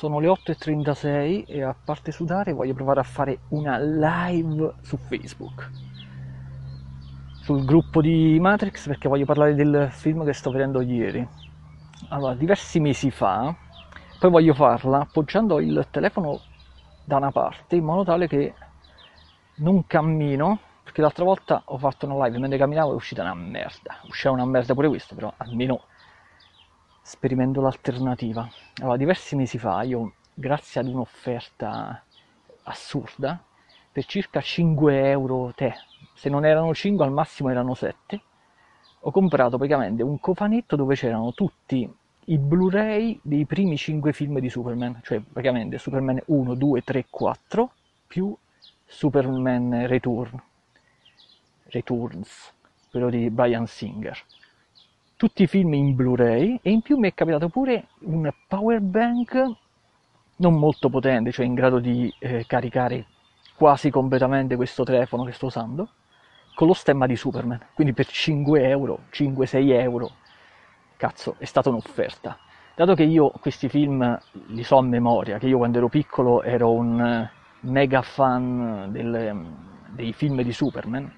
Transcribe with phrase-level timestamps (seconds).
[0.00, 5.70] sono le 8.36 e a parte sudare voglio provare a fare una live su Facebook.
[7.42, 11.28] Sul gruppo di Matrix perché voglio parlare del film che sto vedendo ieri.
[12.08, 13.54] Allora, diversi mesi fa,
[14.18, 16.40] poi voglio farla appoggiando il telefono
[17.04, 18.54] da una parte in modo tale che
[19.56, 24.00] non cammino perché l'altra volta ho fatto una live mentre camminavo è uscita una merda
[24.06, 25.82] usciva una merda pure questo però almeno
[27.02, 28.48] sperimento l'alternativa
[28.80, 32.02] allora diversi mesi fa io grazie ad un'offerta
[32.64, 33.42] assurda
[33.92, 35.74] per circa 5 euro te
[36.14, 38.22] se non erano 5 al massimo erano 7
[39.00, 41.90] ho comprato praticamente un cofanetto dove c'erano tutti
[42.30, 47.72] i Blu-ray dei primi 5 film di Superman, cioè praticamente Superman 1, 2, 3, 4
[48.06, 48.36] più
[48.86, 50.40] Superman Return,
[51.64, 52.52] Returns,
[52.90, 54.16] quello di Brian Singer.
[55.20, 59.50] Tutti i film in Blu-ray e in più mi è capitato pure un power bank
[60.36, 63.04] non molto potente, cioè in grado di eh, caricare
[63.54, 65.90] quasi completamente questo telefono che sto usando,
[66.54, 67.66] con lo stemma di Superman.
[67.74, 70.10] Quindi per 5 euro, 5-6 euro,
[70.96, 72.38] cazzo, è stata un'offerta.
[72.74, 76.72] Dato che io questi film li so a memoria, che io quando ero piccolo ero
[76.72, 77.28] un
[77.60, 79.52] mega fan del,
[79.90, 81.12] dei film di Superman,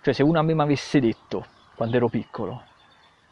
[0.00, 1.44] cioè se uno a me mi avesse detto,
[1.76, 2.64] quando ero piccolo,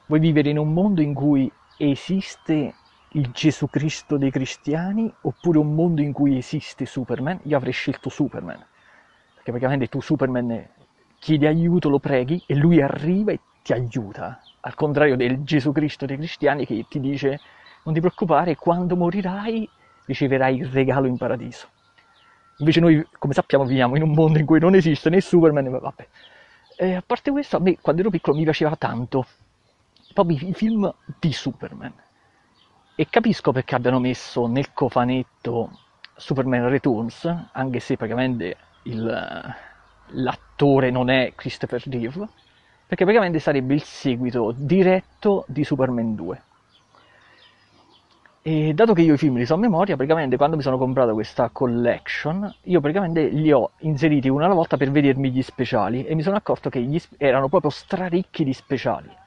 [0.08, 2.74] vuoi vivere in un mondo in cui esiste
[3.12, 8.08] il Gesù Cristo dei cristiani oppure un mondo in cui esiste Superman, io avrei scelto
[8.08, 8.56] Superman.
[9.34, 10.66] Perché praticamente tu Superman
[11.18, 14.40] chiedi aiuto, lo preghi e lui arriva e ti aiuta.
[14.60, 17.40] Al contrario del Gesù Cristo dei cristiani che ti dice
[17.84, 19.68] non ti preoccupare, quando morirai
[20.06, 21.68] riceverai il regalo in paradiso.
[22.58, 26.08] Invece noi, come sappiamo, viviamo in un mondo in cui non esiste né Superman, vabbè.
[26.76, 29.26] E a parte questo, a me quando ero piccolo mi piaceva tanto
[30.24, 31.92] proprio i film di Superman.
[32.96, 35.70] E capisco perché abbiano messo nel cofanetto
[36.16, 39.54] Superman Returns, anche se praticamente il,
[40.06, 42.28] l'attore non è Christopher Reeve,
[42.88, 46.42] perché praticamente sarebbe il seguito diretto di Superman 2.
[48.42, 51.12] E dato che io i film li so a memoria, praticamente quando mi sono comprato
[51.12, 56.16] questa collection, io praticamente li ho inseriti una alla volta per vedermi gli speciali e
[56.16, 59.26] mi sono accorto che gli, erano proprio straricchi di speciali.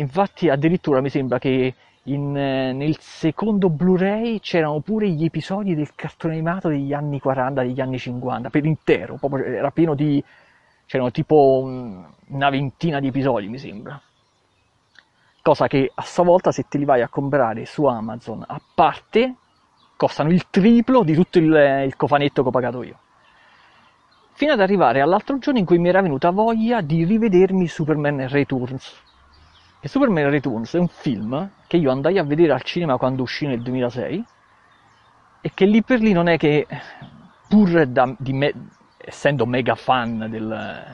[0.00, 5.94] Infatti addirittura mi sembra che in, eh, nel secondo Blu-ray c'erano pure gli episodi del
[5.94, 10.22] cartone animato degli anni 40, degli anni 50, per intero, proprio era pieno di...
[10.86, 14.00] c'erano tipo un, una ventina di episodi mi sembra
[15.48, 19.34] cosa che a sua volta se te li vai a comprare su Amazon a parte
[19.96, 22.98] costano il triplo di tutto il, il cofanetto che ho pagato io.
[24.32, 29.07] Fino ad arrivare all'altro giorno in cui mi era venuta voglia di rivedermi Superman Returns.
[29.80, 33.46] E Superman Returns è un film che io andai a vedere al cinema quando uscì
[33.46, 34.24] nel 2006
[35.40, 36.66] e che lì per lì non è che,
[37.48, 38.54] pur da, me,
[38.96, 40.84] essendo mega fan del,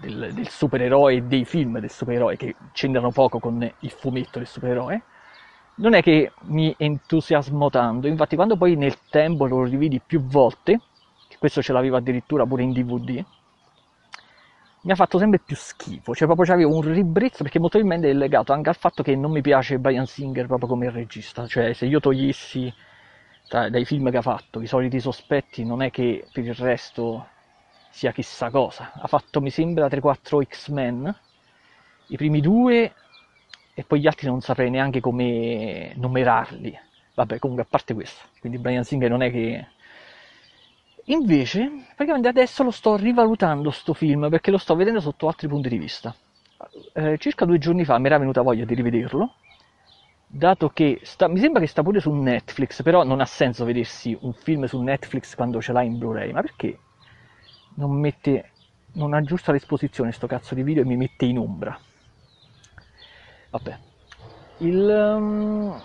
[0.00, 4.46] del, del supereroe e dei film del supereroe che c'entrano poco con il fumetto del
[4.46, 5.02] supereroe,
[5.76, 8.06] non è che mi entusiasmo tanto.
[8.06, 10.78] Infatti, quando poi nel tempo lo rividi più volte,
[11.26, 13.24] che questo ce l'avevo addirittura pure in DVD,
[14.82, 16.14] mi ha fatto sempre più schifo.
[16.14, 19.30] Cioè, proprio avevo un ribrezzo perché molto probabilmente è legato anche al fatto che non
[19.30, 21.46] mi piace Brian Singer proprio come regista.
[21.46, 22.72] Cioè, se io togliessi
[23.48, 27.26] dai film che ha fatto i soliti sospetti, non è che per il resto
[27.90, 28.92] sia chissà cosa.
[28.94, 31.14] Ha fatto, mi sembra, 3-4 X-Men,
[32.08, 32.94] i primi due,
[33.74, 36.78] e poi gli altri non saprei neanche come numerarli.
[37.14, 39.66] Vabbè, comunque, a parte questo, quindi Brian Singer non è che...
[41.12, 45.68] Invece, praticamente adesso lo sto rivalutando sto film perché lo sto vedendo sotto altri punti
[45.68, 46.14] di vista.
[46.92, 49.34] Eh, circa due giorni fa mi era venuta voglia di rivederlo,
[50.26, 54.16] dato che sta, mi sembra che sta pure su Netflix, però non ha senso vedersi
[54.20, 56.78] un film su Netflix quando ce l'hai in Blu-ray, ma perché?
[57.74, 58.50] non mette
[58.92, 61.78] non aggiusta l'esposizione sto cazzo di video e mi mette in ombra
[63.50, 63.78] vabbè
[64.58, 65.80] il, um,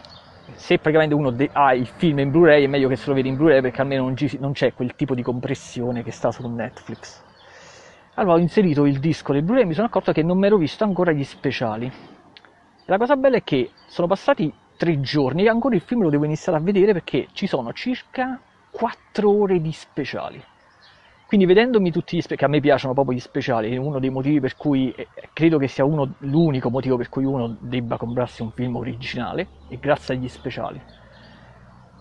[0.53, 3.29] se praticamente uno de- ha il film in Blu-ray è meglio che se lo vedi
[3.29, 6.47] in Blu-ray perché almeno non, ci, non c'è quel tipo di compressione che sta su
[6.47, 7.23] Netflix.
[8.15, 10.57] Allora ho inserito il disco del Blu-ray e mi sono accorto che non mi ero
[10.57, 11.91] visto ancora gli speciali.
[12.85, 16.25] La cosa bella è che sono passati tre giorni e ancora il film lo devo
[16.25, 18.39] iniziare a vedere perché ci sono circa
[18.69, 20.43] 4 ore di speciali
[21.35, 24.09] quindi vedendomi tutti gli speciali, che a me piacciono proprio gli speciali, è uno dei
[24.09, 28.41] motivi per cui eh, credo che sia uno, l'unico motivo per cui uno debba comprarsi
[28.41, 30.81] un film originale, è grazie agli speciali.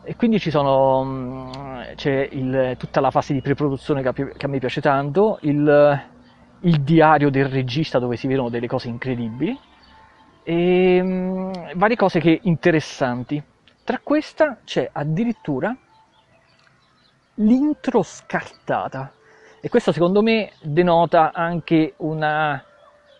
[0.04, 1.50] E quindi ci sono, mm,
[1.96, 6.00] c'è il, tutta la fase di preproduzione che a, che a me piace tanto, il,
[6.60, 9.58] il, diario del regista dove si vedono delle cose incredibili
[10.44, 13.42] e mm, varie cose che interessanti.
[13.82, 15.76] Tra questa c'è addirittura
[17.38, 19.12] l'intro scartata
[19.64, 22.62] e questo secondo me denota anche una,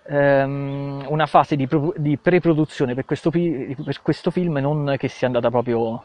[0.02, 5.26] um, una fase di, pro- di pre-produzione per questo, per questo, film non che sia
[5.26, 6.05] andata proprio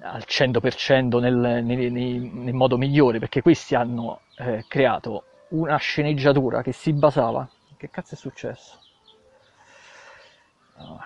[0.00, 6.72] al 100% nel, nel, nel, modo migliore perché questi hanno eh, creato una sceneggiatura che
[6.72, 8.78] si basava che cazzo è successo?
[10.76, 10.98] Oh,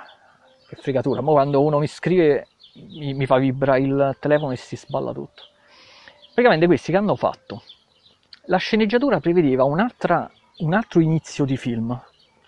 [0.67, 2.49] che fregatura, ma quando uno mi scrive
[2.99, 5.45] mi, mi fa vibrare il telefono e si sballa tutto.
[6.35, 7.63] Praticamente questi che hanno fatto
[8.47, 11.97] la sceneggiatura prevedeva un altro inizio di film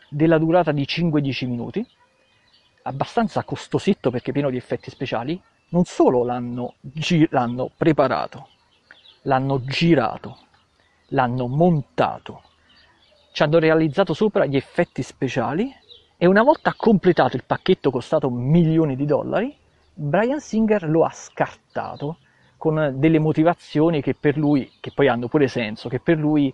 [0.08, 1.86] della durata di 5-10 minuti
[2.82, 8.48] abbastanza costosetto perché pieno di effetti speciali non solo l'hanno, gi- l'hanno preparato
[9.22, 10.38] l'hanno girato
[11.08, 12.42] l'hanno montato
[13.32, 15.72] ci hanno realizzato sopra gli effetti speciali
[16.16, 19.56] e una volta completato il pacchetto costato milioni di dollari
[19.94, 22.18] Brian Singer lo ha scartato
[22.64, 26.50] con delle motivazioni che per lui, che poi hanno pure senso, che per lui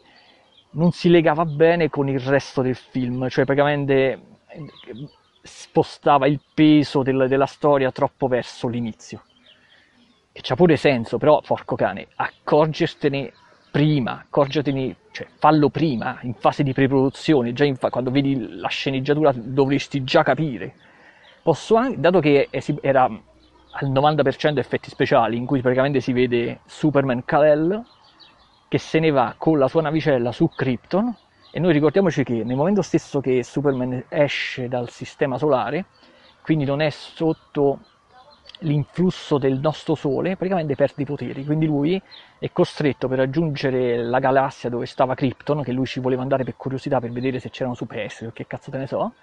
[0.71, 3.95] non si legava bene con il resto del film, cioè praticamente
[4.49, 5.09] eh,
[5.41, 9.23] spostava il peso del, della storia troppo verso l'inizio.
[10.33, 13.33] Che c'ha pure senso, però, porco cane, accorgertene
[13.71, 19.31] prima, accorgetene, cioè fallo prima, in fase di preproduzione, già fa- quando vedi la sceneggiatura
[19.33, 20.75] dovresti già capire.
[21.41, 22.49] Posso anche, dato che
[22.81, 23.09] era
[23.73, 27.85] al 90% effetti speciali in cui praticamente si vede Superman Kal-El
[28.69, 31.15] che se ne va con la sua navicella su Krypton.
[31.51, 35.87] E noi ricordiamoci che nel momento stesso che Superman esce dal sistema solare,
[36.43, 37.81] quindi non è sotto
[38.61, 42.01] l'influsso del nostro Sole, praticamente perde i poteri, quindi lui
[42.39, 46.57] è costretto per raggiungere la galassia dove stava Krypton, che lui ci voleva andare per
[46.57, 49.15] curiosità per vedere se c'erano superstiti o che cazzo te ne so,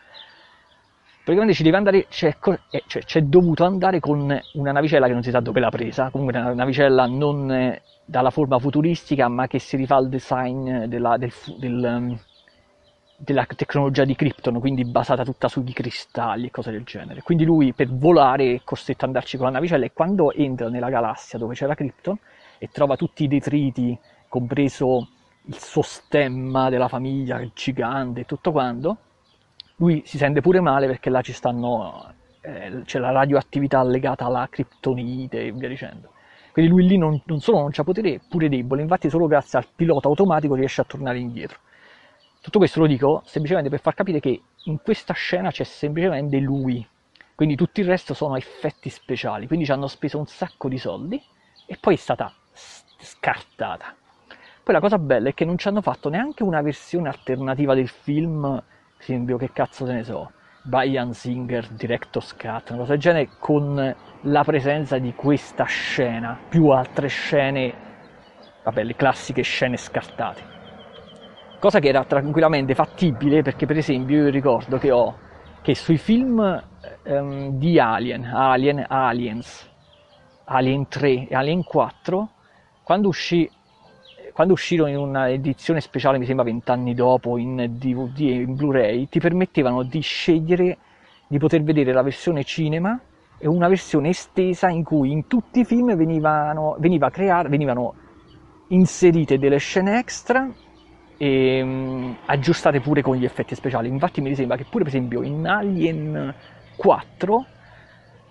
[1.27, 2.37] praticamente ci deve andare, c'è,
[2.69, 6.09] eh, cioè, c'è, dovuto andare con una navicella che non si sa dove l'ha presa,
[6.09, 11.17] comunque una navicella non eh, dalla forma futuristica ma che si rifà al design della,
[11.17, 12.19] del, del, ehm,
[13.17, 17.21] della tecnologia di Krypton, quindi basata tutta sui cristalli e cose del genere.
[17.23, 20.89] Quindi lui per volare è costretto ad andarci con la navicella e quando entra nella
[20.89, 22.17] galassia dove c'era Krypton
[22.57, 23.99] e trova tutti i detriti,
[24.29, 25.09] compreso
[25.43, 28.99] il suo stemma della famiglia, il gigante e tutto quanto,
[29.77, 34.47] lui si sente pure male perché là ci stanno, eh, c'è la radioattività legata alla
[34.49, 36.13] criptonite e via dicendo.
[36.51, 39.59] Quindi lui lì non, non solo non c'ha potere, è pure debole, infatti solo grazie
[39.59, 41.59] al pilota automatico riesce a tornare indietro.
[42.41, 46.85] Tutto questo lo dico semplicemente per far capire che in questa scena c'è semplicemente lui,
[47.35, 51.21] quindi tutto il resto sono effetti speciali, quindi ci hanno speso un sacco di soldi
[51.67, 53.95] e poi è stata scartata.
[54.63, 57.87] Poi la cosa bella è che non ci hanno fatto neanche una versione alternativa del
[57.87, 58.63] film
[58.99, 60.31] esempio che cazzo te ne so,
[60.63, 66.69] Brian Singer, Director's Cut, una cosa del genere, con la presenza di questa scena, più
[66.69, 67.73] altre scene,
[68.63, 70.55] vabbè, le classiche scene scartate.
[71.59, 75.17] Cosa che era tranquillamente fattibile perché per esempio io ricordo che ho
[75.61, 76.63] che sui film
[77.03, 79.69] um, di Alien, Alien, Aliens,
[80.45, 82.29] Alien 3 e Alien 4,
[82.83, 83.49] quando uscì
[84.37, 89.07] quando uscirono in una edizione speciale, mi sembra vent'anni dopo, in DVD e in Blu-ray,
[89.09, 90.77] ti permettevano di scegliere
[91.27, 93.01] di poter vedere la versione cinema
[93.39, 97.95] e una versione estesa in cui in tutti i film venivano, veniva creare, venivano
[98.67, 100.47] inserite delle scene extra
[101.17, 103.87] e um, aggiustate pure con gli effetti speciali.
[103.87, 106.31] Infatti mi sembra che pure per esempio in Alien
[106.75, 107.45] 4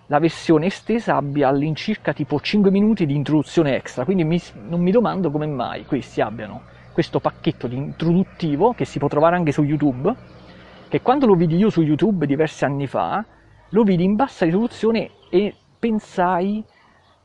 [0.07, 4.91] la versione estesa abbia all'incirca tipo 5 minuti di introduzione extra, quindi mi, non mi
[4.91, 9.61] domando come mai questi abbiano questo pacchetto di introduttivo che si può trovare anche su
[9.61, 10.11] YouTube,
[10.87, 13.23] che quando lo vidi io su YouTube diversi anni fa,
[13.69, 16.63] lo vidi in bassa risoluzione e pensai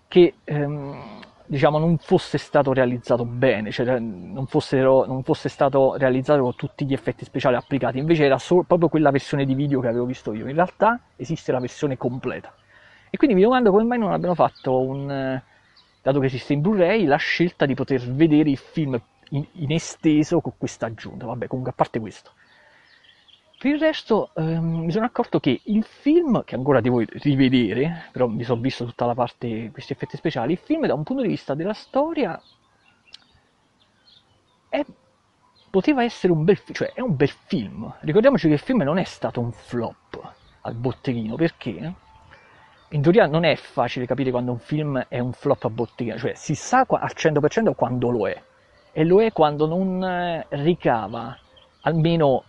[0.09, 6.43] che ehm, diciamo, non fosse stato realizzato bene, cioè non, fossero, non, fosse stato realizzato
[6.43, 9.89] con tutti gli effetti speciali applicati, invece era solo, proprio quella versione di video che
[9.89, 10.49] avevo visto io.
[10.49, 12.53] In realtà esiste la versione completa.
[13.15, 15.45] E quindi mi domando come mai non abbiano fatto un, eh,
[16.01, 20.41] dato che esiste in Blu-ray, la scelta di poter vedere il film in, in esteso
[20.41, 21.27] con questa aggiunta.
[21.27, 22.31] Vabbè, comunque a parte questo.
[23.59, 28.29] Per il resto ehm, mi sono accorto che il film, che ancora devo rivedere, però
[28.29, 31.29] mi sono visto tutta la parte, questi effetti speciali, il film da un punto di
[31.29, 32.41] vista della storia
[34.71, 34.83] è,
[35.69, 37.95] poteva essere un bel film, cioè è un bel film.
[38.01, 41.95] Ricordiamoci che il film non è stato un flop al botteghino, perché
[42.93, 46.35] in teoria non è facile capire quando un film è un flop a bottiglia, cioè
[46.35, 48.41] si sa al 100% quando lo è,
[48.93, 51.37] e lo è quando non eh, ricava
[51.83, 52.45] almeno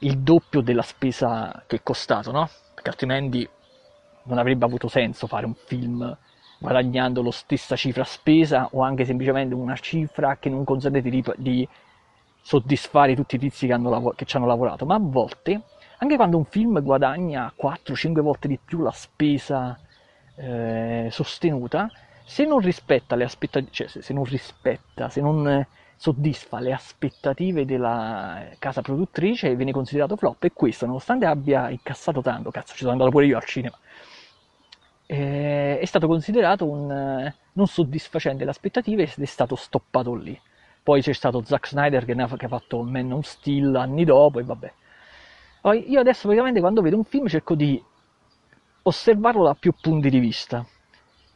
[0.00, 2.48] il doppio della spesa che è costato, no?
[2.74, 3.48] Perché altrimenti
[4.24, 6.16] non avrebbe avuto senso fare un film
[6.58, 11.68] guadagnando la stessa cifra spesa o anche semplicemente una cifra che non consente di, di
[12.40, 15.62] soddisfare tutti i tizi che, hanno, che ci hanno lavorato, ma a volte,
[16.04, 19.78] anche quando un film guadagna 4-5 volte di più la spesa
[20.36, 21.90] eh, sostenuta,
[22.24, 28.44] se non rispetta le aspettative, cioè se, non rispetta, se non soddisfa le aspettative della
[28.58, 33.10] casa produttrice viene considerato flop e questo nonostante abbia incassato tanto, cazzo ci sono andato
[33.10, 33.78] pure io al cinema,
[35.06, 40.38] eh, è stato considerato un, eh, non soddisfacente le aspettative ed è stato stoppato lì.
[40.82, 44.38] Poi c'è stato Zack Snyder che, ha, che ha fatto Man of Steel anni dopo
[44.38, 44.72] e vabbè.
[45.72, 47.82] Io adesso praticamente quando vedo un film cerco di
[48.82, 50.66] osservarlo da più punti di vista.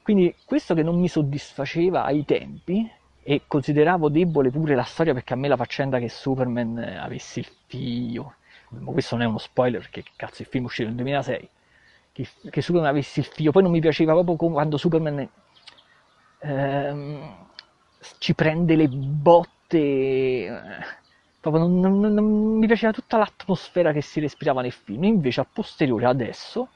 [0.03, 2.91] Quindi questo che non mi soddisfaceva ai tempi
[3.23, 7.49] e consideravo debole pure la storia perché a me la faccenda che Superman avesse il
[7.67, 8.35] figlio,
[8.71, 11.49] ma questo non è uno spoiler perché cazzo il film uscito nel 2006,
[12.13, 15.29] che, che Superman avesse il figlio, poi non mi piaceva proprio quando Superman
[16.41, 17.47] ehm,
[18.19, 20.51] ci prende le botte, eh,
[21.51, 22.25] proprio non, non, non,
[22.59, 26.69] mi piaceva tutta l'atmosfera che si respirava nel film, invece a posteriore adesso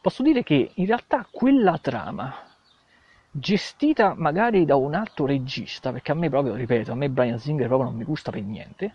[0.00, 2.34] posso dire che in realtà quella trama
[3.30, 7.66] gestita magari da un altro regista, perché a me proprio, ripeto, a me Brian Singer
[7.66, 8.94] proprio non mi gusta per niente,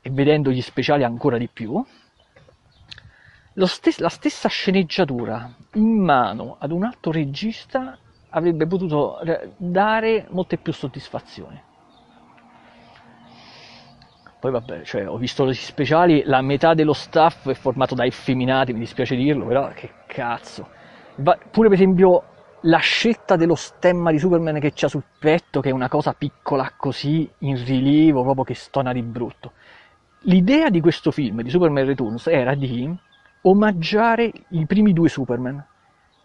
[0.00, 1.84] e vedendo gli speciali ancora di più,
[3.66, 7.98] stes- la stessa sceneggiatura in mano ad un altro regista
[8.30, 9.18] avrebbe potuto
[9.56, 11.60] dare molte più soddisfazioni.
[14.40, 18.72] Poi vabbè, cioè, ho visto gli speciali, la metà dello staff è formato da effeminati,
[18.72, 20.68] mi dispiace dirlo, però che cazzo.
[21.16, 22.22] Va- pure per esempio
[22.62, 26.72] la scelta dello stemma di Superman che c'ha sul petto, che è una cosa piccola
[26.76, 29.52] così in rilievo, proprio che stona di brutto.
[30.22, 32.96] L'idea di questo film, di Superman Returns, era di
[33.42, 35.64] omaggiare i primi due Superman,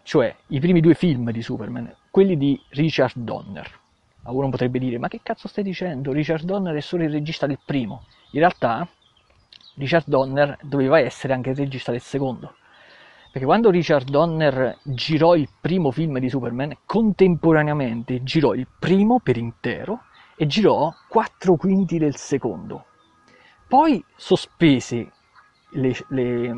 [0.02, 3.82] cioè i primi due film di Superman, quelli di Richard Donner.
[4.26, 6.12] Uno potrebbe dire, ma che cazzo stai dicendo?
[6.12, 8.04] Richard Donner è solo il regista del primo.
[8.30, 8.88] In realtà
[9.76, 12.54] Richard Donner doveva essere anche il regista del secondo.
[13.30, 19.36] Perché quando Richard Donner girò il primo film di Superman, contemporaneamente girò il primo per
[19.36, 20.04] intero
[20.36, 22.86] e girò quattro quinti del secondo.
[23.66, 25.10] Poi sospese
[25.70, 26.54] le, le,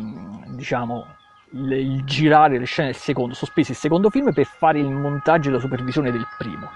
[0.54, 1.06] diciamo,
[1.50, 5.48] le, il girare le scene del secondo, sospesi il secondo film per fare il montaggio
[5.48, 6.68] e la supervisione del primo.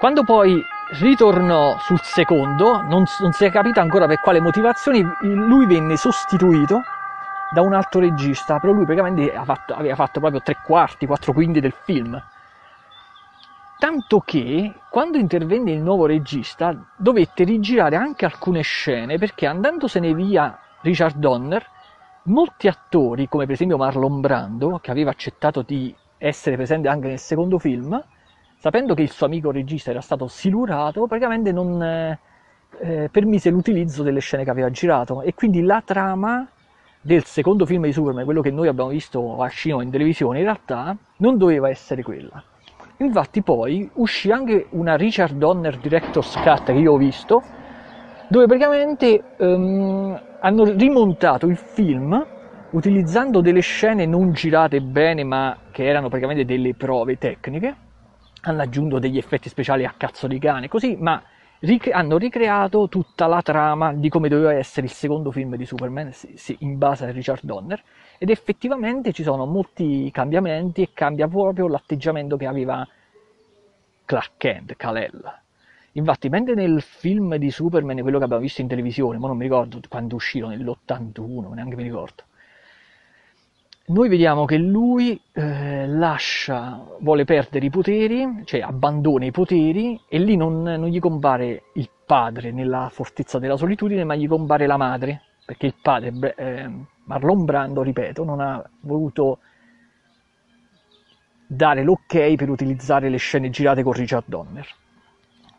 [0.00, 0.64] Quando poi
[0.98, 6.80] ritornò sul secondo, non, non si è capito ancora per quale motivazioni, lui venne sostituito
[7.50, 11.60] da un altro regista, però lui praticamente fatto, aveva fatto proprio tre quarti, quattro quinti
[11.60, 12.18] del film.
[13.78, 20.58] Tanto che quando intervenne il nuovo regista dovette rigirare anche alcune scene perché andandosene via
[20.80, 21.62] Richard Donner,
[22.22, 27.18] molti attori, come per esempio Marlon Brando, che aveva accettato di essere presente anche nel
[27.18, 28.02] secondo film,
[28.60, 32.18] sapendo che il suo amico regista era stato silurato, praticamente non eh,
[32.80, 36.46] eh, permise l'utilizzo delle scene che aveva girato e quindi la trama
[37.00, 40.44] del secondo film di Superman, quello che noi abbiamo visto a cinema in televisione, in
[40.44, 42.42] realtà non doveva essere quella.
[42.98, 47.42] Infatti poi uscì anche una Richard Donner Director's Cut che io ho visto,
[48.28, 52.26] dove praticamente um, hanno rimontato il film
[52.72, 57.88] utilizzando delle scene non girate bene ma che erano praticamente delle prove tecniche
[58.42, 61.22] hanno aggiunto degli effetti speciali a cazzo di cane così ma
[61.60, 66.12] ric- hanno ricreato tutta la trama di come doveva essere il secondo film di Superman
[66.12, 67.82] sì, sì, in base a Richard Donner
[68.18, 72.86] ed effettivamente ci sono molti cambiamenti e cambia proprio l'atteggiamento che aveva
[74.10, 75.22] Clark Kent, Kal-El.
[75.92, 79.44] Infatti, mentre nel film di Superman, quello che abbiamo visto in televisione, ma non mi
[79.44, 82.24] ricordo quando uscito, nell'81, neanche mi ricordo,
[83.90, 90.18] noi vediamo che lui eh, lascia, vuole perdere i poteri, cioè abbandona i poteri e
[90.18, 94.76] lì non, non, gli compare il padre nella fortezza della solitudine, ma gli compare la
[94.76, 96.70] madre, perché il padre, eh,
[97.04, 99.38] Marlon Brando, ripeto, non ha voluto
[101.46, 104.66] dare l'ok per utilizzare le scene girate con Richard Donner.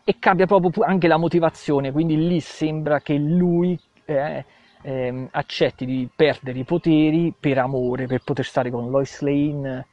[0.06, 4.46] E cambia proprio anche la motivazione, quindi lì sembra che lui eh,
[4.82, 9.86] eh, accetti di perdere i poteri per amore, per poter stare con Lois Lane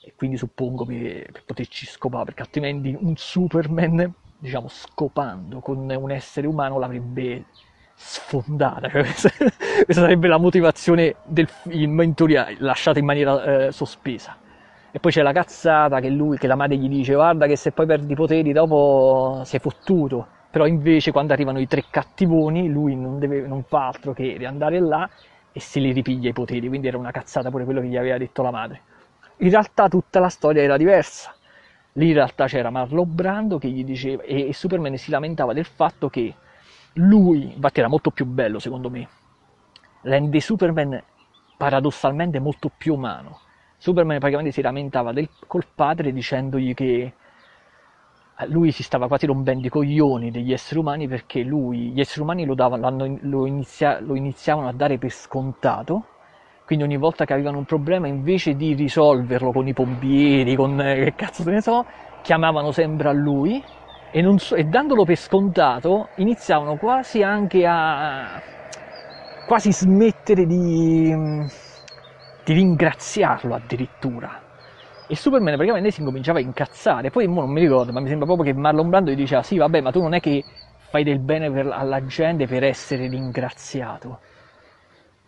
[0.00, 6.10] e quindi suppongo per, per poterci scopare, perché altrimenti un Superman, diciamo, scopando con un
[6.10, 7.44] essere umano l'avrebbe
[7.94, 9.30] sfondata, questa
[9.88, 14.36] sarebbe la motivazione del film in teoria lasciata in maniera eh, sospesa.
[14.90, 17.72] E poi c'è la cazzata che lui, che la madre gli dice guarda che se
[17.72, 20.36] poi perdi i poteri dopo sei fottuto.
[20.50, 24.80] Però invece quando arrivano i tre cattivoni lui non, deve, non fa altro che andare
[24.80, 25.08] là
[25.52, 28.16] e se li ripiglia i poteri, quindi era una cazzata pure quello che gli aveva
[28.16, 28.80] detto la madre.
[29.38, 31.34] In realtà tutta la storia era diversa.
[31.92, 35.64] Lì in realtà c'era Marlon Brando che gli diceva, e, e Superman si lamentava del
[35.64, 36.34] fatto che
[36.94, 39.08] lui, infatti era molto più bello secondo me,
[40.02, 41.02] rende Superman
[41.56, 43.40] paradossalmente molto più umano.
[43.76, 47.12] Superman praticamente si lamentava del, col padre dicendogli che
[48.46, 52.44] lui si stava quasi rompendo i coglioni degli esseri umani perché lui, gli esseri umani
[52.44, 56.06] lo, davano, lo, inizia, lo iniziavano a dare per scontato,
[56.64, 61.04] quindi ogni volta che avevano un problema invece di risolverlo con i pompieri, con eh,
[61.04, 61.84] che cazzo se ne so,
[62.22, 63.62] chiamavano sempre a lui
[64.10, 68.40] e, so, e dandolo per scontato iniziavano quasi anche a
[69.46, 71.12] quasi smettere di,
[72.44, 74.47] di ringraziarlo addirittura
[75.10, 77.10] e Superman praticamente si incominciava a incazzare.
[77.10, 79.80] Poi non mi ricordo, ma mi sembra proprio che Marlon Brando gli diceva: Sì, vabbè,
[79.80, 80.44] ma tu non è che
[80.90, 84.20] fai del bene per, alla gente per essere ringraziato.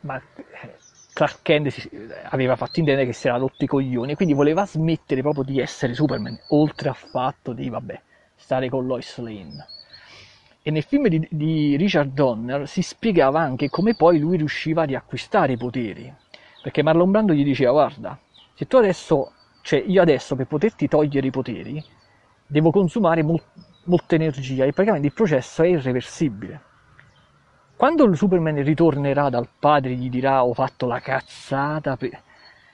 [0.01, 0.75] Ma eh,
[1.15, 1.89] Clark Kent
[2.25, 5.95] aveva fatto intendere che si era rotto i coglioni, quindi voleva smettere proprio di essere
[5.95, 8.01] Superman, oltre al fatto di, vabbè,
[8.37, 9.67] stare con Lois Lane.
[10.63, 14.85] E nel film di, di Richard Donner si spiegava anche come poi lui riusciva a
[14.85, 16.13] riacquistare i poteri.
[16.63, 18.19] Perché Marlon Brando gli diceva: Guarda,
[18.53, 19.33] se tu adesso
[19.63, 21.83] cioè io adesso per poterti togliere i poteri
[22.47, 23.43] devo consumare mol-
[23.85, 26.69] molta energia e praticamente il processo è irreversibile.
[27.77, 32.11] Quando il Superman ritornerà dal padre e gli dirà ho fatto la cazzata, per...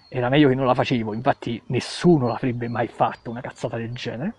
[0.09, 4.35] era meglio che non la facevo, infatti nessuno l'avrebbe mai fatto una cazzata del genere,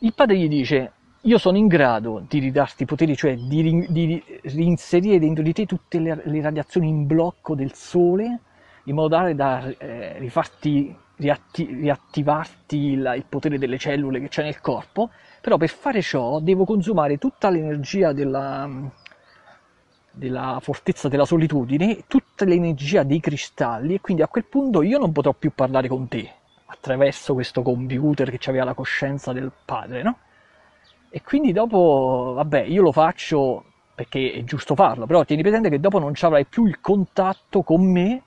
[0.00, 0.92] il padre gli dice
[1.22, 5.66] io sono in grado di ridarti i poteri, cioè di, di reinserire dentro di te
[5.66, 8.40] tutte le, le, radiazioni in blocco del sole,
[8.84, 14.42] in modo tale da eh, rifarti riatti- riattivarti il, il potere delle cellule che c'è
[14.42, 15.10] nel corpo,
[15.40, 18.68] però per fare ciò devo consumare tutta l'energia della,
[20.10, 25.12] della fortezza della solitudine, tutta l'energia dei cristalli e quindi a quel punto io non
[25.12, 26.30] potrò più parlare con te
[26.66, 30.18] attraverso questo computer che aveva la coscienza del padre, no?
[31.10, 33.64] E quindi dopo, vabbè, io lo faccio
[33.94, 37.62] perché è giusto farlo, però tieni presente che dopo non ci avrai più il contatto
[37.62, 38.22] con me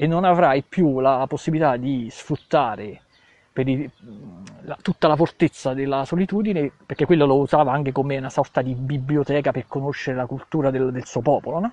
[0.00, 3.00] e non avrai più la possibilità di sfruttare
[3.52, 3.90] i,
[4.60, 8.74] la, tutta la fortezza della solitudine, perché quello lo usava anche come una sorta di
[8.74, 11.58] biblioteca per conoscere la cultura del, del suo popolo.
[11.58, 11.72] No?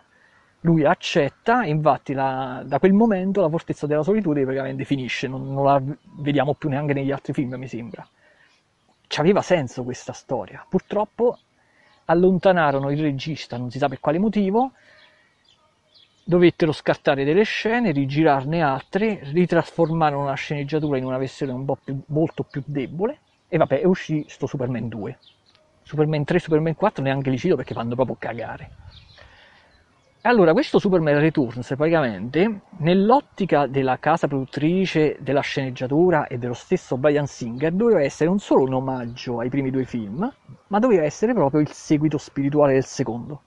[0.61, 5.63] Lui accetta, infatti la, da quel momento la fortezza della solitudine praticamente finisce, non, non
[5.63, 5.79] la
[6.17, 8.07] vediamo più neanche negli altri film, mi sembra.
[9.05, 10.65] Ci aveva senso questa storia.
[10.67, 11.37] Purtroppo
[12.05, 14.71] allontanarono il regista, non si sa per quale motivo,
[16.27, 22.01] dovettero scartare delle scene, rigirarne altre, ritrasformare una sceneggiatura in una versione un po' più,
[22.07, 25.17] molto più debole e vabbè, è uscito sto Superman 2.
[25.83, 28.71] Superman 3 e Superman 4 neanche li cito perché fanno proprio cagare.
[30.21, 37.27] Allora, questo Superman Returns praticamente, nell'ottica della casa produttrice della sceneggiatura e dello stesso Brian
[37.27, 40.27] Singer, doveva essere non solo un omaggio ai primi due film,
[40.69, 43.43] ma doveva essere proprio il seguito spirituale del secondo.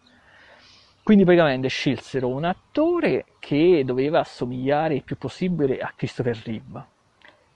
[1.08, 6.84] Quindi praticamente scelsero un attore che doveva assomigliare il più possibile a Christopher Reeve.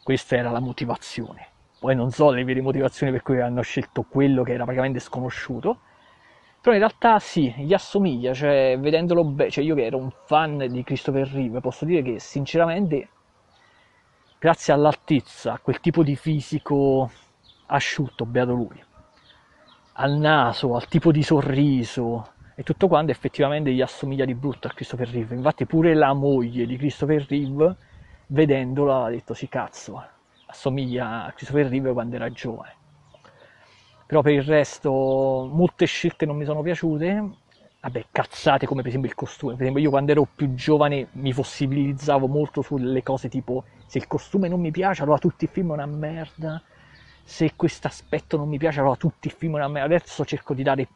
[0.03, 1.49] Questa era la motivazione.
[1.79, 5.81] Poi non so le vere motivazioni per cui hanno scelto quello che era praticamente sconosciuto.
[6.62, 10.67] Però in realtà sì, gli assomiglia, cioè vedendolo bene, cioè io che ero un fan
[10.71, 13.11] di Christopher Reeve, posso dire che sinceramente,
[14.38, 17.11] grazie all'altezza, a quel tipo di fisico
[17.67, 18.83] asciutto, beato lui,
[19.93, 24.71] al naso, al tipo di sorriso, e tutto quanto effettivamente gli assomiglia di brutto a
[24.71, 25.35] Christopher Reeve.
[25.35, 27.77] Infatti pure la moglie di Christopher Reeve,
[28.27, 30.03] vedendola, ha detto sì cazzo,
[30.47, 32.75] assomiglia a Christopher Reeve quando era giovane.
[34.07, 34.91] Però per il resto
[35.51, 37.31] molte scelte non mi sono piaciute,
[37.81, 41.33] vabbè cazzate come per esempio il costume, per esempio io quando ero più giovane mi
[41.33, 45.71] fossilizzavo molto sulle cose tipo se il costume non mi piace allora tutti i film
[45.71, 46.62] sono una merda,
[47.25, 50.55] se questo aspetto non mi piace allora tutti i film sono una merda, adesso cerco
[50.55, 50.88] di dare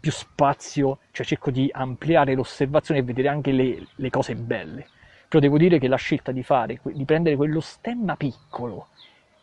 [0.00, 4.88] più spazio, cioè cerco di ampliare l'osservazione e vedere anche le, le cose belle.
[5.28, 8.88] Però devo dire che la scelta di fare, di prendere quello stemma piccolo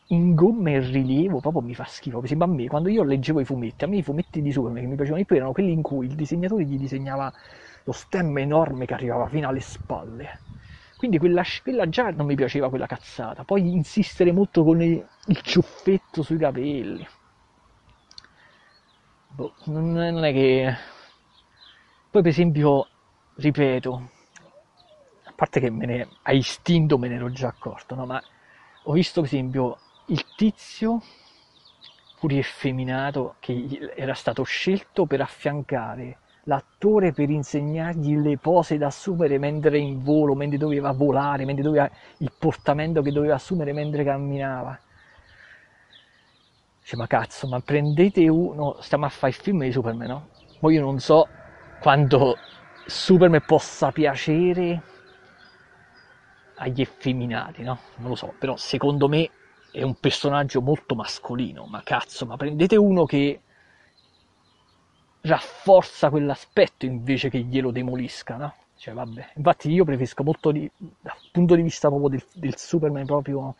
[0.07, 2.17] in gomma e rilievo proprio mi fa schifo.
[2.17, 4.81] Per esempio a me, quando io leggevo i fumetti, a me i fumetti di Superman
[4.81, 7.31] che mi piacevano di più erano quelli in cui il disegnatore gli disegnava
[7.83, 10.41] lo stemma enorme che arrivava fino alle spalle.
[10.97, 13.43] Quindi quella, quella già non mi piaceva quella cazzata.
[13.43, 17.07] Poi insistere molto con il, il ciuffetto sui capelli
[19.37, 20.75] boh, non, è, non è che...
[22.09, 22.87] Poi per esempio,
[23.35, 24.09] ripeto,
[25.25, 28.07] a parte che me ne, a istinto me ne ero già accorto, no?
[28.07, 28.21] ma
[28.83, 31.01] ho visto per esempio il tizio
[32.19, 39.37] pure effeminato che era stato scelto per affiancare l'attore per insegnargli le pose da assumere
[39.37, 44.79] mentre in volo, mentre doveva volare, mentre doveva il portamento che doveva assumere mentre camminava.
[46.87, 50.29] Dice, ma cazzo, ma prendete uno, stiamo a fare il film di Superman, no?
[50.57, 51.27] Poi io non so
[51.77, 52.37] quanto
[52.85, 54.81] Superman possa piacere
[56.55, 57.79] agli effeminati, no?
[57.97, 59.31] Non lo so, però secondo me
[59.69, 63.41] è un personaggio molto mascolino, ma cazzo, ma prendete uno che
[65.21, 68.55] rafforza quell'aspetto invece che glielo demolisca, no?
[68.75, 73.05] Cioè, vabbè, infatti io preferisco molto di, dal punto di vista proprio del, del Superman
[73.05, 73.55] proprio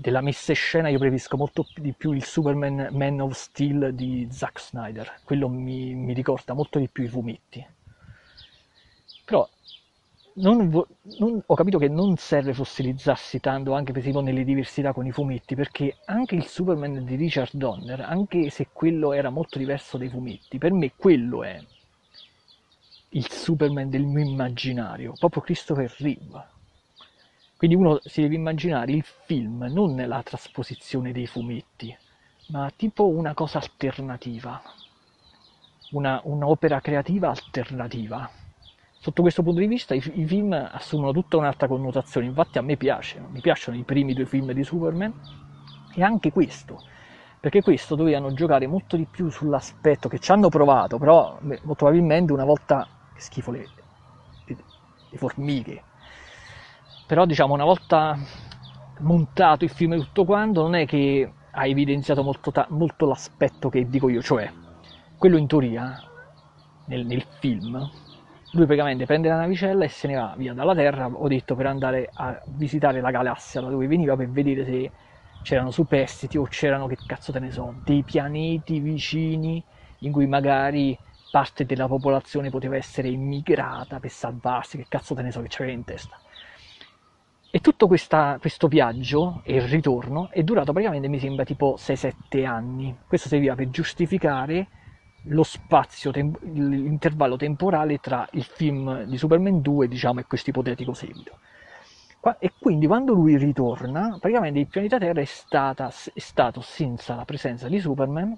[0.00, 4.28] della messa in scena io preferisco molto di più il Superman Man of Steel di
[4.30, 7.66] Zack Snyder, quello mi, mi ricorda molto di più i fumetti.
[9.24, 9.48] Però
[10.34, 10.70] non,
[11.18, 15.12] non, ho capito che non serve fossilizzarsi tanto anche per esempio nelle diversità con i
[15.12, 20.08] fumetti, perché anche il Superman di Richard Donner, anche se quello era molto diverso dai
[20.08, 21.60] fumetti, per me quello è
[23.10, 26.56] il Superman del mio immaginario, proprio Christopher Reeve.
[27.58, 31.92] Quindi uno si deve immaginare il film non la trasposizione dei fumetti,
[32.50, 34.62] ma tipo una cosa alternativa,
[35.90, 38.30] una, un'opera creativa alternativa.
[39.00, 42.76] Sotto questo punto di vista i, i, film assumono tutta un'altra connotazione, infatti a me
[42.76, 45.12] piacciono, mi piacciono i primi due film di Superman
[45.96, 46.80] e anche questo,
[47.40, 52.32] perché questo dovevano giocare molto di più sull'aspetto che ci hanno provato, però molto probabilmente
[52.32, 53.68] una volta, che schifo le,
[54.44, 54.56] le,
[55.10, 55.82] le formiche,
[57.08, 58.18] però diciamo una volta
[58.98, 63.88] montato il film e tutto quanto non è che ha evidenziato molto, molto l'aspetto che
[63.88, 64.52] dico io, cioè
[65.16, 66.04] quello in teoria
[66.84, 67.76] nel, nel film
[68.50, 71.64] lui praticamente prende la navicella e se ne va via dalla Terra, ho detto per
[71.64, 74.92] andare a visitare la galassia da dove veniva per vedere se
[75.40, 79.64] c'erano superstiti o c'erano, che cazzo te ne so, dei pianeti vicini
[80.00, 80.98] in cui magari
[81.30, 85.72] parte della popolazione poteva essere immigrata per salvarsi, che cazzo te ne so che c'aveva
[85.72, 86.18] in testa.
[87.50, 92.44] E tutto questa, questo viaggio e il ritorno è durato praticamente, mi sembra, tipo 6-7
[92.44, 92.94] anni.
[93.06, 94.68] Questo serviva per giustificare
[95.24, 101.38] lo spazio, l'intervallo temporale tra il film di Superman 2 diciamo, e questo ipotetico seguito.
[102.38, 107.24] E quindi quando lui ritorna, praticamente il pianeta Terra è, stata, è stato senza la
[107.24, 108.36] presenza di Superman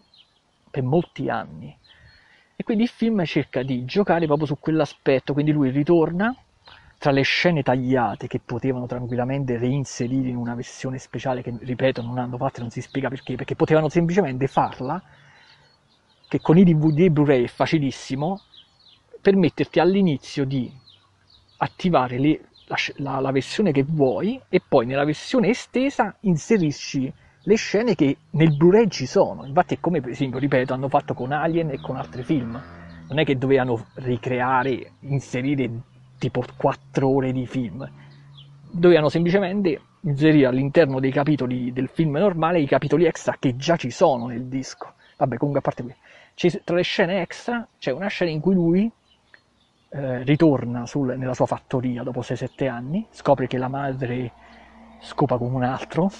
[0.71, 1.77] per molti anni.
[2.55, 6.33] E quindi il film cerca di giocare proprio su quell'aspetto, quindi lui ritorna
[7.01, 12.19] tra le scene tagliate che potevano tranquillamente reinserire in una versione speciale che, ripeto, non
[12.19, 15.03] hanno fatto e non si spiega perché, perché potevano semplicemente farla
[16.29, 18.43] che con i DVD e Blu-ray è facilissimo,
[19.19, 20.71] permetterti all'inizio di
[21.57, 27.11] attivare le, la, la, la, versione che vuoi e poi nella versione estesa inserisci
[27.45, 29.47] le scene che nel Blu-ray ci sono.
[29.47, 32.63] Infatti è come per esempio, ripeto, hanno fatto con Alien e con altri film.
[33.09, 35.89] Non è che dovevano ricreare, inserire
[36.21, 37.85] tipo 4 ore di film.
[38.71, 43.91] Dovevano semplicemente inserire all'interno dei capitoli del film normale i capitoli extra che già ci
[43.91, 44.93] sono nel disco.
[45.17, 45.95] Vabbè, comunque a parte qui
[46.65, 48.91] tra le scene extra c'è una scena in cui lui
[49.91, 54.33] eh, ritorna sul, nella sua fattoria dopo 6-7 anni, scopre che la madre
[55.01, 56.11] scopa con un altro,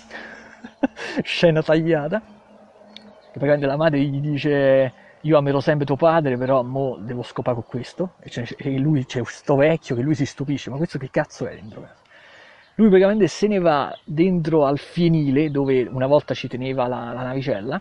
[1.23, 6.97] scena tagliata, che praticamente la madre gli dice io amerò sempre tuo padre, però mo
[6.99, 10.77] devo scopare con questo, e, e lui c'è questo vecchio che lui si stupisce, ma
[10.77, 11.87] questo che cazzo è dentro?
[12.77, 17.23] Lui praticamente se ne va dentro al fienile dove una volta ci teneva la, la
[17.23, 17.81] navicella,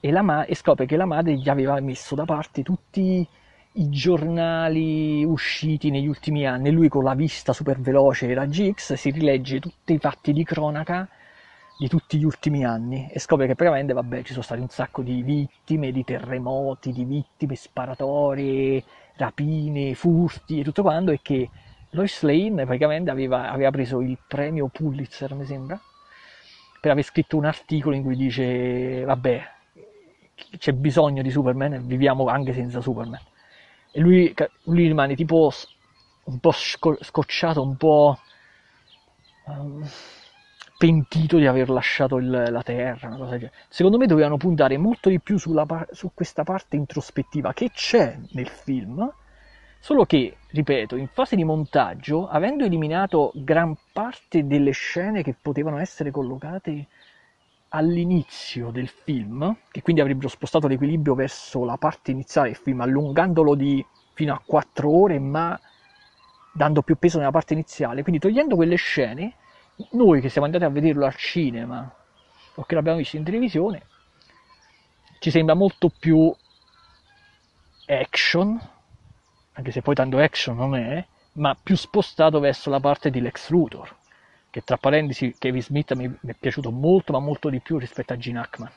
[0.00, 3.26] e, ma- e scopre che la madre gli aveva messo da parte tutti
[3.72, 6.70] i giornali usciti negli ultimi anni.
[6.70, 10.42] Lui con la vista super veloce e raggi X si rilegge tutti i fatti di
[10.42, 11.06] cronaca
[11.80, 15.00] di tutti gli ultimi anni e scopre che praticamente vabbè ci sono stati un sacco
[15.00, 18.84] di vittime, di terremoti, di vittime sparatorie,
[19.16, 21.48] rapine, furti e tutto quanto e che
[21.92, 25.80] Lois Lane praticamente aveva, aveva preso il premio Pulitzer mi sembra
[26.82, 29.52] per aver scritto un articolo in cui dice vabbè
[30.58, 33.20] c'è bisogno di Superman, viviamo anche senza Superman.
[33.90, 35.50] E lui, lui rimane tipo
[36.24, 38.18] un po' scocciato, un po'
[39.46, 39.82] um,
[40.80, 43.14] pentito di aver lasciato il, la Terra,
[43.68, 48.48] Secondo me dovevano puntare molto di più sulla, su questa parte introspettiva che c'è nel
[48.48, 49.06] film,
[49.78, 55.78] solo che, ripeto, in fase di montaggio, avendo eliminato gran parte delle scene che potevano
[55.78, 56.86] essere collocate
[57.68, 63.54] all'inizio del film, che quindi avrebbero spostato l'equilibrio verso la parte iniziale del film, allungandolo
[63.54, 65.60] di fino a 4 ore, ma
[66.54, 68.00] dando più peso nella parte iniziale.
[68.00, 69.34] Quindi togliendo quelle scene,
[69.92, 71.94] noi che siamo andati a vederlo al cinema
[72.54, 73.86] o che l'abbiamo visto in televisione,
[75.18, 76.34] ci sembra molto più
[77.86, 78.58] action,
[79.52, 83.50] anche se poi tanto action non è, ma più spostato verso la parte di Lex
[83.50, 83.96] Luthor,
[84.50, 88.12] che tra parentesi Kevin Smith mi, mi è piaciuto molto, ma molto di più rispetto
[88.12, 88.72] a Gene Hackman.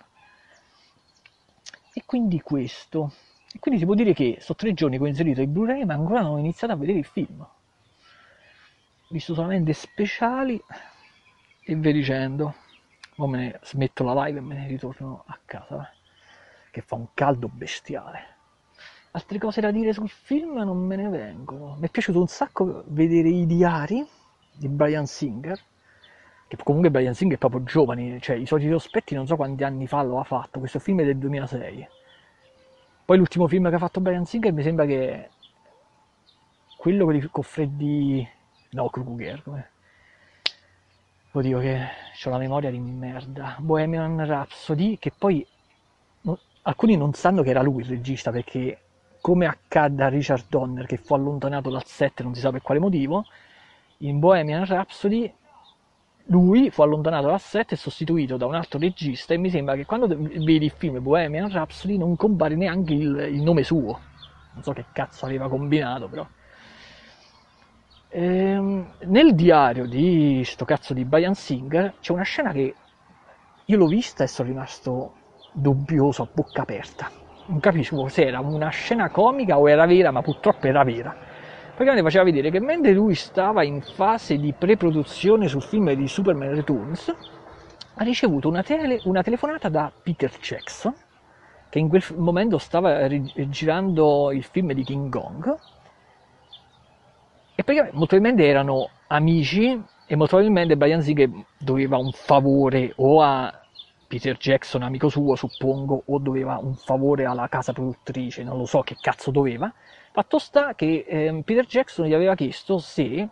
[1.94, 3.14] E quindi questo.
[3.54, 5.94] E quindi si può dire che sono tre giorni che ho inserito i Blu-ray, ma
[5.94, 7.40] ancora non ho iniziato a vedere il film.
[7.40, 7.50] Ho
[9.10, 10.60] visto solamente speciali
[11.66, 12.56] e via dicendo.
[13.18, 15.96] Ora me ne smetto la live e me ne ritorno a casa, eh,
[16.72, 18.32] che fa un caldo bestiale.
[19.12, 21.76] Altre cose da dire sul film non me ne vengono.
[21.78, 24.06] Mi è piaciuto un sacco vedere i diari
[24.52, 25.60] di Brian Singer,
[26.48, 29.86] che comunque Brian Singer è proprio giovane, cioè i soliti sospetti non so quanti anni
[29.86, 31.88] fa lo ha fatto, questo film è del 2006.
[33.06, 35.30] Poi l'ultimo film che ha fatto Brian Singer mi sembra che
[36.78, 38.28] quello con Freddy...
[38.72, 39.73] no, Kruger, come...
[41.36, 41.80] Oddio che
[42.26, 43.56] ho la memoria di merda.
[43.58, 45.44] Bohemian Rhapsody, che poi
[46.22, 48.82] no, alcuni non sanno che era lui il regista perché
[49.20, 52.80] come accadde a Richard Donner che fu allontanato dal set non si sa per quale
[52.80, 53.26] motivo,
[54.00, 55.34] in Bohemian Rhapsody
[56.26, 59.88] lui fu allontanato dal set e sostituito da un altro regista e mi sembra che
[59.88, 64.00] quando vedi il film Bohemian Rhapsody non compare neanche il, il nome suo.
[64.54, 66.28] Non so che cazzo aveva combinato però.
[68.16, 68.53] Ehm,
[69.06, 72.76] nel diario di sto cazzo di Brian Singer c'è una scena che
[73.66, 75.14] io l'ho vista e sono rimasto
[75.54, 80.22] dubbioso a bocca aperta non capisco se era una scena comica o era vera, ma
[80.22, 81.12] purtroppo era vera.
[81.12, 86.54] Praticamente faceva vedere che mentre lui stava in fase di pre-produzione sul film di Superman
[86.54, 87.14] Returns,
[87.96, 90.94] ha ricevuto una, tele, una telefonata da Peter Jackson,
[91.70, 93.08] che in quel momento stava
[93.48, 95.58] girando il film di King Kong,
[97.56, 99.70] e praticamente molto probabilmente erano amici
[100.06, 103.64] e molto probabilmente Brian Singer doveva un favore o a
[104.14, 108.82] Peter Jackson, amico suo, suppongo, o doveva un favore alla casa produttrice, non lo so
[108.82, 109.74] che cazzo doveva.
[110.12, 113.28] Fatto sta che eh, Peter Jackson gli aveva chiesto se,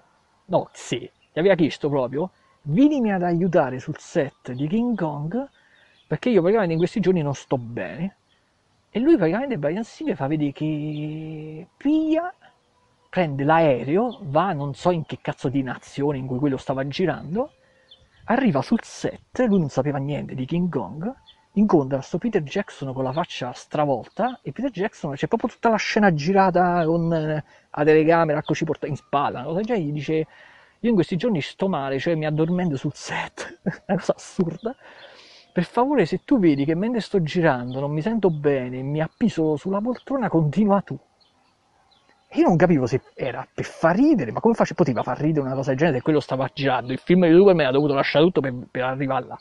[0.45, 2.31] no, se, gli aveva chiesto proprio,
[2.63, 5.47] vienimi ad aiutare sul set di King Kong,
[6.07, 8.15] perché io praticamente in questi giorni non sto bene.
[8.89, 12.33] E lui praticamente, Brian Singer, fa vedere che piglia,
[13.11, 17.51] prende l'aereo, va non so in che cazzo di nazione in cui quello stava girando,
[18.25, 21.13] Arriva sul set, lui non sapeva niente di King Kong,
[21.53, 25.75] incontra questo Peter Jackson con la faccia stravolta e Peter Jackson c'è proprio tutta la
[25.75, 30.13] scena girata con eh, la telecamera, ci porta in spalla, una cosa gli dice
[30.79, 34.75] io in questi giorni sto male, cioè mi addormento sul set, una cosa assurda.
[35.51, 39.57] Per favore, se tu vedi che mentre sto girando non mi sento bene, mi appiso
[39.57, 40.97] sulla poltrona, continua tu.
[42.33, 44.73] Io non capivo se era per far ridere, ma come faccio?
[44.73, 46.93] Poteva far ridere una cosa del genere se quello stava girando.
[46.93, 49.39] Il film di Superman ha dovuto lasciare tutto per, per arrivare là.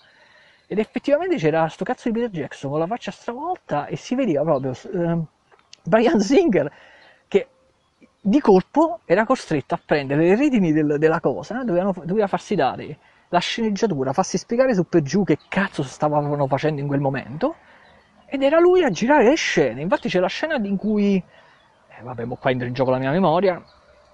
[0.66, 4.42] Ed effettivamente c'era sto cazzo di Peter Jackson con la faccia stravolta e si vedeva
[4.42, 5.24] proprio uh,
[5.84, 6.72] Brian Singer
[7.28, 7.46] che
[8.20, 12.98] di colpo era costretto a prendere le redini del, della cosa, dovevano, doveva farsi dare
[13.28, 17.54] la sceneggiatura, farsi spiegare su per giù che cazzo stavano facendo in quel momento
[18.26, 19.80] ed era lui a girare le scene.
[19.80, 21.22] Infatti c'è la scena in cui eh,
[22.02, 23.62] vabbè, qua entra in gioco la mia memoria,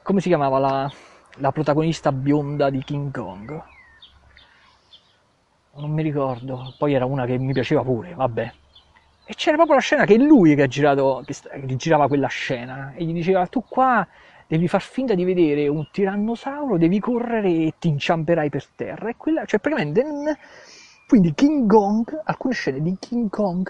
[0.02, 0.92] come si chiamava la,
[1.36, 3.62] la protagonista bionda di King Kong?
[5.74, 8.52] Non mi ricordo, poi era una che mi piaceva pure, vabbè.
[9.26, 12.92] E c'era proprio la scena che è lui che ha girato, che, girava quella scena,
[12.94, 14.06] e gli diceva, tu qua
[14.46, 19.08] devi far finta di vedere un tirannosauro, devi correre e ti inciamperai per terra.
[19.08, 20.38] E quella, cioè praticamente,
[21.08, 23.68] quindi King Kong, alcune scene di King Kong,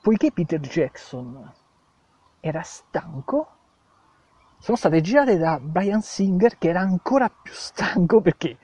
[0.00, 1.60] poiché Peter Jackson
[2.44, 3.48] era stanco,
[4.58, 8.58] sono state girate da Brian Singer che era ancora più stanco perché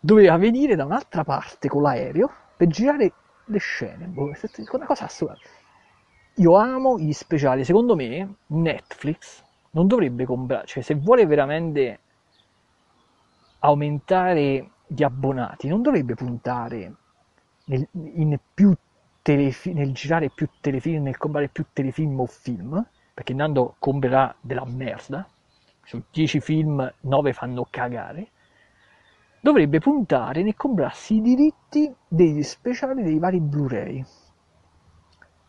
[0.00, 3.12] doveva venire da un'altra parte con l'aereo per girare
[3.46, 4.06] le scene.
[4.06, 4.30] Boh,
[4.72, 5.36] una cosa assurda.
[6.36, 11.98] Io amo gli speciali, secondo me Netflix non dovrebbe comprare, cioè se vuole veramente
[13.58, 16.94] aumentare gli abbonati, non dovrebbe puntare
[17.64, 18.72] nel, in più
[19.22, 24.64] telefi- nel girare più telefilm, nel comprare più telefilm o film, perché Nando comprerà della
[24.66, 25.26] merda,
[25.84, 28.30] su 10 film 9 fanno cagare,
[29.40, 34.04] dovrebbe puntare nel comprarsi i diritti degli speciali dei vari Blu-ray.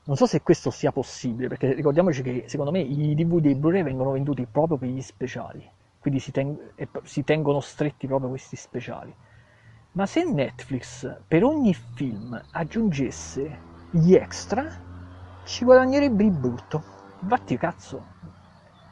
[0.05, 3.55] Non so se questo sia possibile, perché ricordiamoci che secondo me i DVD e i
[3.55, 5.67] Blu-ray vengono venduti proprio per gli speciali,
[5.99, 6.57] quindi si, ten-
[7.03, 9.13] si tengono stretti proprio questi speciali.
[9.93, 13.59] Ma se Netflix per ogni film aggiungesse
[13.91, 14.67] gli extra,
[15.43, 16.83] ci guadagnerebbe il brutto.
[17.19, 18.03] Vatti cazzo.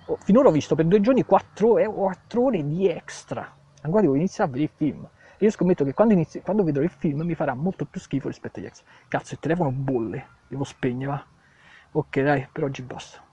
[0.06, 3.52] Oh, finora ho visto per due giorni 4, eh, ore di extra.
[3.82, 5.10] Ancora devo iniziare a vedere il film.
[5.38, 8.28] E io scommetto che quando, inizio, quando vedrò il film mi farà molto più schifo
[8.28, 8.86] rispetto agli extra.
[9.08, 10.28] Cazzo, il telefono bolle.
[10.48, 11.26] Devo spegnere, va.
[11.94, 13.30] Ok, dai, per oggi basta.